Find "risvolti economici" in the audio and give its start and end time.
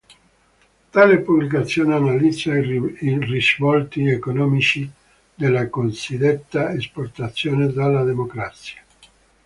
3.19-4.89